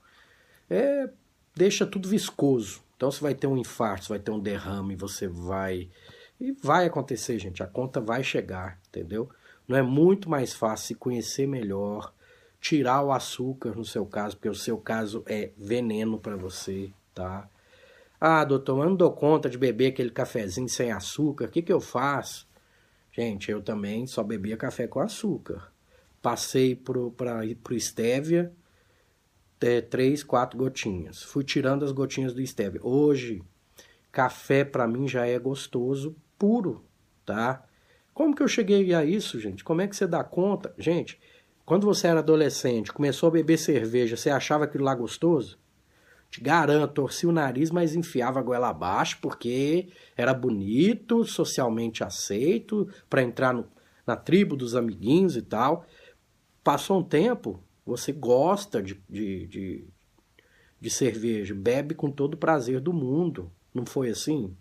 É, 0.70 1.10
deixa 1.56 1.86
tudo 1.86 2.10
viscoso. 2.10 2.82
Então 2.98 3.12
você 3.12 3.22
vai 3.22 3.34
ter 3.34 3.48
um 3.48 3.58
infarto, 3.58 4.06
você 4.06 4.10
vai 4.10 4.20
ter 4.20 4.32
um 4.32 4.40
derrame, 4.40 4.96
você 4.96 5.28
vai. 5.28 5.90
E 6.40 6.52
vai 6.52 6.86
acontecer, 6.86 7.38
gente. 7.40 7.64
A 7.64 7.68
conta 7.68 8.02
vai 8.02 8.24
chegar, 8.24 8.80
entendeu? 8.90 9.30
Não 9.68 9.78
é 9.78 9.82
muito 9.82 10.30
mais 10.30 10.54
fácil 10.54 10.88
se 10.88 10.96
conhecer 10.96 11.48
melhor, 11.48 12.14
tirar 12.60 13.02
o 13.02 13.12
açúcar 13.12 13.76
no 13.76 13.86
seu 13.86 14.06
caso, 14.06 14.36
porque 14.36 14.50
o 14.50 14.56
seu 14.56 14.78
caso 14.78 15.24
é 15.26 15.52
veneno 15.58 16.20
para 16.20 16.36
você, 16.36 16.92
tá? 17.14 17.50
Ah, 18.20 18.44
doutor, 18.44 18.84
eu 18.84 18.90
não 18.90 18.96
dou 18.96 19.12
conta 19.12 19.50
de 19.50 19.58
beber 19.58 19.88
aquele 19.88 20.10
cafezinho 20.10 20.70
sem 20.70 20.92
açúcar, 20.92 21.46
o 21.46 21.50
que, 21.50 21.62
que 21.62 21.74
eu 21.74 21.80
faço? 21.80 22.48
Gente, 23.12 23.50
eu 23.50 23.62
também 23.62 24.06
só 24.08 24.24
bebia 24.24 24.58
café 24.58 24.88
com 24.88 25.00
açúcar. 25.00 25.72
Passei 26.22 26.76
para 26.76 27.00
o 27.00 27.80
Stevia, 27.80 28.52
é, 29.62 29.82
três, 29.82 30.24
quatro 30.24 30.58
gotinhas. 30.58 31.24
Fui 31.24 31.44
tirando 31.44 31.84
as 31.84 31.92
gotinhas 31.92 32.34
do 32.34 32.46
Stevia. 32.46 32.82
Hoje, 32.84 33.42
café 34.12 34.64
para 34.64 34.88
mim 34.88 35.08
já 35.08 35.26
é 35.26 35.40
gostoso, 35.40 36.16
puro, 36.38 36.86
tá? 37.26 37.66
Como 38.14 38.36
que 38.36 38.44
eu 38.44 38.48
cheguei 38.48 38.94
a 38.94 39.04
isso, 39.04 39.40
gente? 39.40 39.64
Como 39.64 39.82
é 39.82 39.88
que 39.88 39.96
você 39.96 40.06
dá 40.06 40.24
conta? 40.24 40.74
Gente, 40.78 41.20
quando 41.66 41.86
você 41.86 42.08
era 42.08 42.20
adolescente, 42.20 42.94
começou 42.94 43.28
a 43.28 43.32
beber 43.32 43.58
cerveja, 43.58 44.16
você 44.16 44.30
achava 44.30 44.66
aquilo 44.66 44.84
lá 44.84 44.94
gostoso? 44.94 45.58
Te 46.30 46.42
garanto, 46.42 46.94
torcia 46.94 47.30
o 47.30 47.32
nariz, 47.32 47.72
mas 47.72 47.96
enfiava 47.96 48.40
a 48.40 48.44
goela 48.44 48.70
abaixo 48.70 49.20
porque 49.22 49.90
era 50.18 50.34
bonito, 50.34 51.24
socialmente 51.24 52.04
aceito, 52.04 52.90
para 53.10 53.24
entrar 53.24 53.54
no, 53.54 53.66
na 54.06 54.16
tribo 54.16 54.56
dos 54.56 54.76
amiguinhos 54.76 55.38
e 55.38 55.42
tal. 55.42 55.86
Passou 56.64 57.00
um 57.00 57.04
tempo, 57.04 57.64
você 57.86 58.12
gosta 58.12 58.82
de, 58.82 59.02
de, 59.10 59.48
de, 59.48 59.88
de 60.82 60.90
cerveja, 60.90 61.54
bebe 61.56 61.96
com 61.96 62.12
todo 62.12 62.34
o 62.34 62.38
prazer 62.38 62.80
do 62.80 62.92
mundo. 62.92 63.52
Não 63.74 63.86
foi 63.86 64.10
assim? 64.10 64.56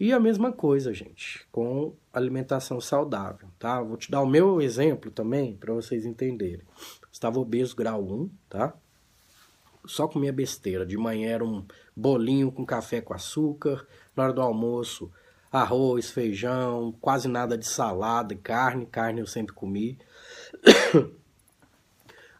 E 0.00 0.14
a 0.14 0.18
mesma 0.18 0.50
coisa, 0.50 0.94
gente, 0.94 1.46
com 1.52 1.94
alimentação 2.10 2.80
saudável, 2.80 3.48
tá? 3.58 3.82
Vou 3.82 3.98
te 3.98 4.10
dar 4.10 4.22
o 4.22 4.26
meu 4.26 4.62
exemplo 4.62 5.10
também 5.10 5.58
para 5.58 5.74
vocês 5.74 6.06
entenderem. 6.06 6.64
Estava 7.12 7.38
obeso 7.38 7.76
grau 7.76 8.02
1, 8.02 8.30
tá? 8.48 8.74
Só 9.86 10.06
comia 10.06 10.32
besteira. 10.32 10.84
De 10.86 10.96
manhã 10.96 11.30
era 11.30 11.44
um 11.44 11.64
bolinho 11.96 12.50
com 12.50 12.64
café 12.64 13.00
com 13.00 13.14
açúcar, 13.14 13.86
na 14.16 14.24
hora 14.24 14.32
do 14.32 14.42
almoço, 14.42 15.10
arroz, 15.50 16.10
feijão, 16.10 16.92
quase 17.00 17.28
nada 17.28 17.58
de 17.58 17.66
salada 17.66 18.34
carne, 18.34 18.86
carne 18.86 19.20
eu 19.20 19.26
sempre 19.26 19.54
comi. 19.54 19.98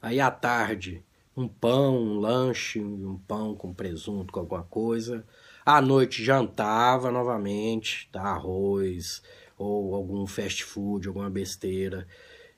Aí 0.03 0.21
à 0.21 0.31
tarde, 0.31 1.05
um 1.37 1.47
pão, 1.47 1.97
um 1.97 2.19
lanche, 2.19 2.81
um 2.81 3.19
pão 3.27 3.55
com 3.55 3.73
presunto, 3.73 4.33
com 4.33 4.41
alguma 4.41 4.63
coisa. 4.63 5.25
À 5.65 5.81
noite 5.81 6.25
jantava 6.25 7.11
novamente, 7.11 8.09
tá? 8.11 8.23
arroz 8.23 9.23
ou 9.59 9.95
algum 9.95 10.27
fast 10.27 10.65
food, 10.65 11.09
alguma 11.09 11.29
besteira. 11.29 12.07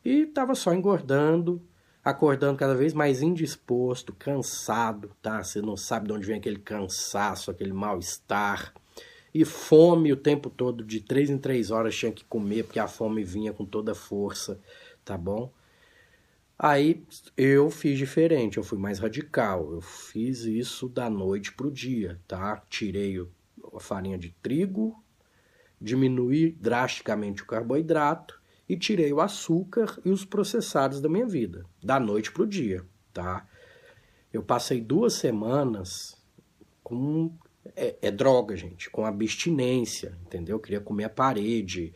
E 0.04 0.26
tava 0.26 0.54
só 0.54 0.72
engordando 0.72 1.60
acordando 2.04 2.58
cada 2.58 2.74
vez 2.74 2.92
mais 2.92 3.22
indisposto, 3.22 4.12
cansado, 4.12 5.10
tá? 5.22 5.42
Você 5.42 5.60
não 5.60 5.76
sabe 5.76 6.08
de 6.08 6.12
onde 6.12 6.26
vem 6.26 6.36
aquele 6.36 6.58
cansaço, 6.58 7.50
aquele 7.50 7.72
mal-estar. 7.72 8.74
E 9.34 9.44
fome 9.44 10.12
o 10.12 10.16
tempo 10.16 10.50
todo, 10.50 10.84
de 10.84 11.00
três 11.00 11.30
em 11.30 11.38
três 11.38 11.70
horas 11.70 11.96
tinha 11.96 12.12
que 12.12 12.24
comer, 12.24 12.64
porque 12.64 12.80
a 12.80 12.88
fome 12.88 13.24
vinha 13.24 13.52
com 13.52 13.64
toda 13.64 13.92
a 13.92 13.94
tá 15.04 15.16
bom? 15.16 15.52
Aí 16.58 17.04
eu 17.36 17.70
fiz 17.70 17.96
diferente, 17.98 18.58
eu 18.58 18.64
fui 18.64 18.78
mais 18.78 18.98
radical. 18.98 19.72
Eu 19.72 19.80
fiz 19.80 20.40
isso 20.40 20.88
da 20.88 21.08
noite 21.08 21.52
pro 21.52 21.70
dia, 21.70 22.20
tá? 22.28 22.62
Tirei 22.68 23.18
a 23.74 23.80
farinha 23.80 24.18
de 24.18 24.30
trigo, 24.42 25.02
diminuí 25.80 26.52
drasticamente 26.60 27.42
o 27.42 27.46
carboidrato 27.46 28.41
e 28.72 28.76
tirei 28.78 29.12
o 29.12 29.20
açúcar 29.20 29.98
e 30.02 30.08
os 30.08 30.24
processados 30.24 30.98
da 30.98 31.06
minha 31.06 31.26
vida, 31.26 31.66
da 31.82 32.00
noite 32.00 32.32
para 32.32 32.42
o 32.42 32.46
dia, 32.46 32.82
tá? 33.12 33.46
Eu 34.32 34.42
passei 34.42 34.80
duas 34.80 35.12
semanas 35.12 36.16
com. 36.82 37.37
É, 37.76 37.96
é, 38.00 38.11
droga, 38.11 38.56
gente, 38.56 38.88
com 38.88 39.04
abstinência, 39.04 40.18
entendeu? 40.24 40.56
Eu 40.56 40.61
queria 40.61 40.80
comer 40.80 41.04
a 41.04 41.11
parede, 41.11 41.92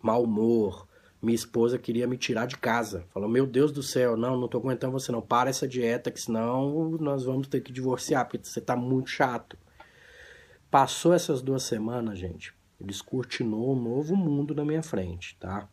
mau 0.00 0.22
humor. 0.22 0.86
Minha 1.20 1.34
esposa 1.34 1.76
queria 1.76 2.06
me 2.06 2.16
tirar 2.16 2.46
de 2.46 2.56
casa. 2.56 3.04
Falou: 3.12 3.28
Meu 3.28 3.44
Deus 3.44 3.72
do 3.72 3.82
céu, 3.82 4.16
não, 4.16 4.38
não 4.38 4.46
tô 4.46 4.58
aguentando 4.58 4.92
você, 4.92 5.10
não. 5.10 5.20
Para 5.20 5.50
essa 5.50 5.66
dieta, 5.66 6.08
que 6.08 6.20
senão 6.20 6.92
nós 7.00 7.24
vamos 7.24 7.48
ter 7.48 7.60
que 7.62 7.72
divorciar, 7.72 8.26
porque 8.26 8.46
você 8.46 8.60
tá 8.60 8.76
muito 8.76 9.10
chato. 9.10 9.58
Passou 10.70 11.12
essas 11.12 11.42
duas 11.42 11.64
semanas, 11.64 12.16
gente. 12.16 12.54
Descortinou 12.80 13.72
um 13.72 13.82
novo 13.82 14.14
mundo 14.14 14.54
na 14.54 14.64
minha 14.64 14.84
frente, 14.84 15.36
tá? 15.40 15.68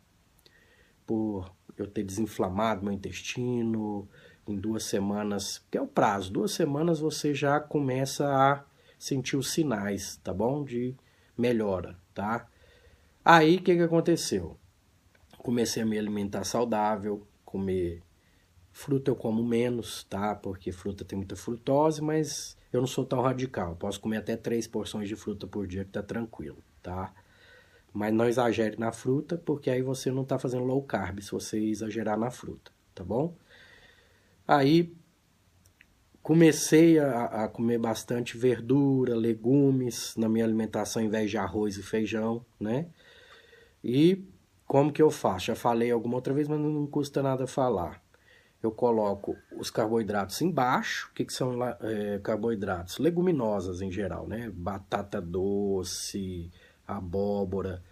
Por 1.10 1.50
eu 1.76 1.88
ter 1.88 2.04
desinflamado 2.04 2.84
meu 2.84 2.92
intestino 2.92 4.08
em 4.46 4.54
duas 4.54 4.84
semanas, 4.84 5.60
que 5.68 5.76
é 5.76 5.82
o 5.82 5.86
prazo, 5.88 6.32
duas 6.32 6.52
semanas 6.52 7.00
você 7.00 7.34
já 7.34 7.58
começa 7.58 8.28
a 8.32 8.64
sentir 8.96 9.36
os 9.36 9.50
sinais, 9.50 10.20
tá 10.22 10.32
bom? 10.32 10.62
De 10.62 10.94
melhora, 11.36 11.98
tá? 12.14 12.46
Aí 13.24 13.56
o 13.56 13.60
que, 13.60 13.74
que 13.74 13.82
aconteceu? 13.82 14.56
Comecei 15.38 15.82
a 15.82 15.86
me 15.86 15.98
alimentar 15.98 16.44
saudável, 16.44 17.26
comer 17.44 18.04
fruta 18.70 19.10
eu 19.10 19.16
como 19.16 19.42
menos, 19.42 20.04
tá? 20.04 20.36
Porque 20.36 20.70
fruta 20.70 21.04
tem 21.04 21.16
muita 21.16 21.34
frutose, 21.34 22.00
mas 22.00 22.56
eu 22.72 22.78
não 22.78 22.86
sou 22.86 23.04
tão 23.04 23.20
radical. 23.20 23.74
Posso 23.74 23.98
comer 23.98 24.18
até 24.18 24.36
três 24.36 24.68
porções 24.68 25.08
de 25.08 25.16
fruta 25.16 25.44
por 25.44 25.66
dia 25.66 25.84
que 25.84 25.90
tá 25.90 26.04
tranquilo, 26.04 26.62
tá? 26.80 27.12
Mas 27.92 28.12
não 28.12 28.28
exagere 28.28 28.78
na 28.78 28.92
fruta, 28.92 29.36
porque 29.36 29.70
aí 29.70 29.82
você 29.82 30.10
não 30.10 30.22
está 30.22 30.38
fazendo 30.38 30.64
low 30.64 30.82
carb 30.82 31.20
se 31.20 31.32
você 31.32 31.58
exagerar 31.58 32.18
na 32.18 32.30
fruta, 32.30 32.70
tá 32.94 33.02
bom? 33.02 33.36
Aí 34.46 34.94
comecei 36.22 36.98
a, 36.98 37.24
a, 37.44 37.48
comer 37.48 37.78
bastante 37.78 38.36
verdura, 38.36 39.14
legumes 39.16 40.14
na 40.16 40.28
minha 40.28 40.44
alimentação, 40.44 41.02
em 41.02 41.08
vez 41.08 41.30
de 41.30 41.38
arroz 41.38 41.76
e 41.76 41.82
feijão, 41.82 42.44
né? 42.58 42.86
E 43.82 44.24
como 44.66 44.92
que 44.92 45.02
eu 45.02 45.10
faço? 45.10 45.46
Já 45.46 45.56
falei 45.56 45.90
alguma 45.90 46.16
outra 46.16 46.32
vez, 46.32 46.46
mas 46.46 46.60
não 46.60 46.86
custa 46.86 47.22
nada 47.22 47.46
falar. 47.46 48.02
Eu 48.62 48.70
coloco 48.70 49.34
os 49.58 49.70
carboidratos 49.70 50.40
embaixo. 50.42 51.08
O 51.10 51.14
que, 51.14 51.24
que 51.24 51.32
são 51.32 51.56
é, 51.64 52.20
carboidratos? 52.22 52.98
Leguminosas 52.98 53.80
em 53.80 53.90
geral, 53.90 54.28
né? 54.28 54.50
Batata 54.54 55.20
doce, 55.20 56.50
abóbora. 56.96 57.82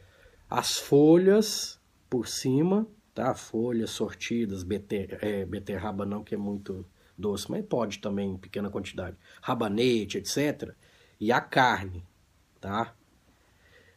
As 0.48 0.78
folhas 0.78 1.80
por 2.08 2.26
cima, 2.26 2.86
tá? 3.14 3.34
Folhas 3.34 3.90
sortidas, 3.90 4.62
beter, 4.62 5.18
é, 5.22 5.44
beterraba 5.44 6.06
não, 6.06 6.24
que 6.24 6.34
é 6.34 6.38
muito 6.38 6.86
doce, 7.16 7.50
mas 7.50 7.64
pode 7.66 7.98
também 7.98 8.30
em 8.30 8.36
pequena 8.36 8.70
quantidade. 8.70 9.16
Rabanete, 9.42 10.18
etc. 10.18 10.74
E 11.20 11.32
a 11.32 11.40
carne, 11.40 12.06
tá? 12.60 12.94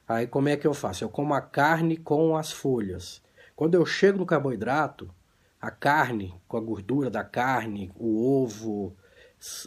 Aí 0.07 0.27
como 0.27 0.49
é 0.49 0.57
que 0.57 0.67
eu 0.67 0.73
faço? 0.73 1.03
Eu 1.03 1.09
como 1.09 1.33
a 1.33 1.41
carne 1.41 1.95
com 1.95 2.35
as 2.35 2.51
folhas. 2.51 3.21
Quando 3.55 3.75
eu 3.75 3.85
chego 3.85 4.17
no 4.17 4.25
carboidrato, 4.25 5.13
a 5.61 5.69
carne, 5.69 6.33
com 6.47 6.57
a 6.57 6.61
gordura 6.61 7.09
da 7.09 7.23
carne, 7.23 7.91
o 7.95 8.43
ovo, 8.43 8.95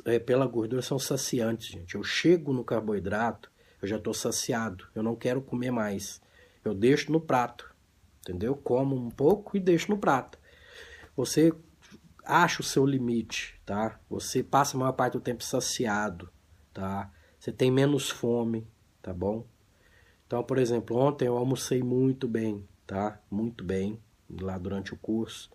é, 0.04 0.18
pela 0.18 0.46
gordura 0.46 0.82
são 0.82 0.98
saciantes, 0.98 1.68
gente. 1.68 1.94
Eu 1.94 2.02
chego 2.02 2.52
no 2.52 2.64
carboidrato, 2.64 3.50
eu 3.84 3.88
já 3.88 3.96
estou 3.96 4.14
saciado. 4.14 4.86
Eu 4.94 5.02
não 5.02 5.14
quero 5.14 5.42
comer 5.42 5.70
mais. 5.70 6.20
Eu 6.64 6.74
deixo 6.74 7.12
no 7.12 7.20
prato, 7.20 7.70
entendeu? 8.20 8.56
Como 8.56 8.96
um 8.96 9.10
pouco 9.10 9.56
e 9.56 9.60
deixo 9.60 9.90
no 9.90 9.98
prato. 9.98 10.38
Você 11.14 11.52
acha 12.24 12.62
o 12.62 12.64
seu 12.64 12.86
limite, 12.86 13.60
tá? 13.64 14.00
Você 14.08 14.42
passa 14.42 14.76
a 14.76 14.80
maior 14.80 14.92
parte 14.92 15.12
do 15.12 15.20
tempo 15.20 15.44
saciado, 15.44 16.30
tá? 16.72 17.12
Você 17.38 17.52
tem 17.52 17.70
menos 17.70 18.08
fome, 18.08 18.66
tá 19.02 19.12
bom? 19.12 19.46
Então, 20.26 20.42
por 20.42 20.56
exemplo, 20.56 20.96
ontem 20.96 21.28
eu 21.28 21.36
almocei 21.36 21.82
muito 21.82 22.26
bem, 22.26 22.66
tá? 22.86 23.20
Muito 23.30 23.62
bem, 23.62 24.00
lá 24.40 24.56
durante 24.56 24.94
o 24.94 24.96
curso. 24.96 25.50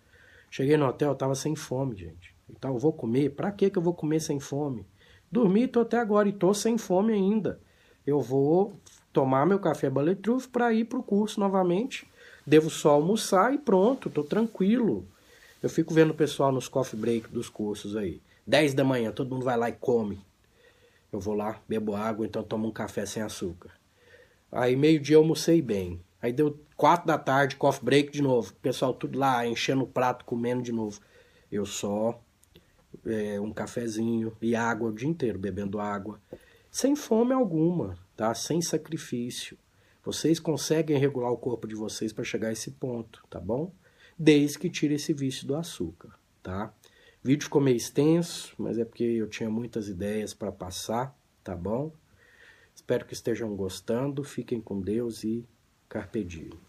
Cheguei 0.52 0.78
no 0.78 0.86
hotel, 0.86 1.10
eu 1.10 1.16
tava 1.16 1.34
sem 1.34 1.56
fome, 1.56 1.98
gente. 1.98 2.36
Então, 2.48 2.74
eu 2.74 2.80
vou 2.80 2.94
comer? 2.94 3.32
Pra 3.32 3.52
que 3.52 3.72
que 3.72 3.78
eu 3.78 3.82
vou 3.82 3.94
comer 3.94 4.20
sem 4.20 4.40
fome? 4.40 4.86
Dormi, 5.32 5.68
tô 5.68 5.82
até 5.82 5.98
agora 5.98 6.30
e 6.30 6.34
tô 6.34 6.54
sem 6.54 6.78
fome 6.78 7.14
ainda. 7.14 7.60
Eu 8.10 8.22
vou 8.22 8.74
tomar 9.14 9.46
meu 9.46 9.60
café 9.60 9.88
Bulletproof 9.88 10.48
para 10.48 10.74
ir 10.74 10.86
pro 10.86 11.04
curso 11.04 11.40
novamente. 11.40 12.08
Devo 12.46 12.68
só 12.68 12.92
almoçar 12.92 13.54
e 13.54 13.58
pronto, 13.60 14.10
tô 14.10 14.24
tranquilo. 14.24 15.06
Eu 15.62 15.70
fico 15.70 15.94
vendo 15.94 16.10
o 16.10 16.16
pessoal 16.16 16.52
nos 16.52 16.68
coffee 16.68 17.00
break 17.00 17.30
dos 17.30 17.50
cursos 17.50 17.96
aí. 17.96 18.20
10 18.48 18.74
da 18.74 18.84
manhã, 18.84 19.12
todo 19.12 19.32
mundo 19.32 19.46
vai 19.46 19.56
lá 19.56 19.70
e 19.70 19.74
come. 19.74 20.20
Eu 21.14 21.20
vou 21.20 21.36
lá, 21.36 21.62
bebo 21.68 21.96
água, 21.96 22.26
então 22.26 22.42
tomo 22.42 22.68
um 22.68 22.72
café 22.72 23.06
sem 23.06 23.22
açúcar. 23.22 23.70
Aí 24.52 24.76
meio-dia 24.76 25.18
almocei 25.18 25.62
bem. 25.62 26.02
Aí 26.20 26.34
deu 26.34 26.60
quatro 26.76 27.06
da 27.06 27.18
tarde, 27.18 27.58
coffee 27.58 27.86
break 27.86 28.12
de 28.12 28.24
novo. 28.24 28.50
O 28.50 28.56
pessoal 28.56 28.92
tudo 28.92 29.20
lá, 29.20 29.46
enchendo 29.46 29.84
o 29.84 29.88
prato, 29.88 30.26
comendo 30.26 30.64
de 30.64 30.72
novo. 30.72 31.00
Eu 31.52 31.64
só 31.64 32.20
é, 33.06 33.40
um 33.40 33.54
cafezinho 33.54 34.36
e 34.42 34.56
água 34.56 34.90
o 34.90 34.94
dia 34.94 35.08
inteiro, 35.08 35.38
bebendo 35.38 35.80
água. 35.80 36.20
Sem 36.72 36.96
fome 36.96 37.34
alguma, 37.34 37.98
tá? 38.16 38.34
Sem 38.34 38.62
sacrifício. 38.62 39.58
Vocês 40.04 40.40
conseguem 40.40 40.98
regular 40.98 41.32
o 41.32 41.38
corpo 41.38 41.68
de 41.68 41.76
vocês 41.76 42.14
para 42.14 42.24
chegar 42.24 42.50
a 42.50 42.54
esse 42.54 42.72
ponto, 42.72 43.24
tá 43.30 43.40
bom? 43.40 43.74
Desde 44.18 44.60
que 44.60 44.70
tire 44.70 44.96
esse 44.96 45.14
vício 45.14 45.48
do 45.48 45.56
açúcar, 45.56 46.18
tá? 46.42 46.74
O 47.24 47.28
vídeo 47.28 47.44
ficou 47.44 47.62
meio 47.62 47.78
extenso, 47.78 48.54
mas 48.58 48.78
é 48.78 48.86
porque 48.86 49.04
eu 49.04 49.28
tinha 49.28 49.50
muitas 49.50 49.90
ideias 49.90 50.34
para 50.34 50.52
passar, 50.52 51.18
tá 51.44 51.56
bom? 51.56 51.92
Espero 52.74 53.06
que 53.06 53.14
estejam 53.14 53.56
gostando. 53.56 54.24
Fiquem 54.24 54.62
com 54.62 54.80
Deus 54.80 55.24
e 55.24 55.46
carpe 55.90 56.24
diem. 56.24 56.69